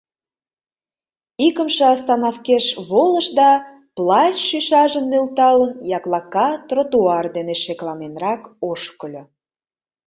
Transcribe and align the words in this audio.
Икымше 1.47 1.83
остановкеш 1.93 2.65
волыш 2.89 3.27
да, 3.39 3.51
плащ 3.95 4.35
шӱшажым 4.47 5.05
нӧлталын, 5.11 5.71
яклака 5.97 6.49
тротуар 6.67 7.25
дене 7.35 7.53
шекланенрак 7.63 8.41
ошкыльо. 8.69 9.23